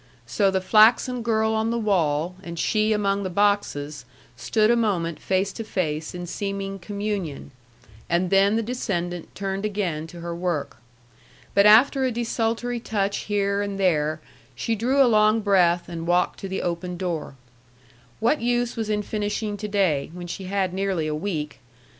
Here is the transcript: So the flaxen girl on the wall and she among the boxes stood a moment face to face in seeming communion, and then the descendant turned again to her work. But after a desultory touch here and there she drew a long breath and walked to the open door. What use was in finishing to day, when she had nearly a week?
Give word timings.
So 0.25 0.49
the 0.49 0.61
flaxen 0.61 1.21
girl 1.21 1.53
on 1.53 1.69
the 1.69 1.77
wall 1.77 2.35
and 2.41 2.57
she 2.57 2.91
among 2.91 3.21
the 3.21 3.29
boxes 3.29 4.03
stood 4.35 4.71
a 4.71 4.75
moment 4.75 5.19
face 5.19 5.53
to 5.53 5.63
face 5.63 6.15
in 6.15 6.25
seeming 6.25 6.79
communion, 6.79 7.51
and 8.09 8.31
then 8.31 8.55
the 8.55 8.63
descendant 8.63 9.35
turned 9.35 9.63
again 9.63 10.07
to 10.07 10.21
her 10.21 10.33
work. 10.35 10.77
But 11.53 11.67
after 11.67 12.03
a 12.03 12.09
desultory 12.11 12.79
touch 12.79 13.25
here 13.29 13.61
and 13.61 13.79
there 13.79 14.19
she 14.55 14.73
drew 14.73 15.03
a 15.03 15.03
long 15.05 15.39
breath 15.39 15.87
and 15.87 16.07
walked 16.07 16.39
to 16.39 16.47
the 16.49 16.63
open 16.63 16.97
door. 16.97 17.35
What 18.19 18.41
use 18.41 18.75
was 18.75 18.89
in 18.89 19.03
finishing 19.03 19.55
to 19.55 19.67
day, 19.67 20.09
when 20.15 20.25
she 20.25 20.45
had 20.45 20.73
nearly 20.73 21.05
a 21.05 21.13
week? 21.13 21.59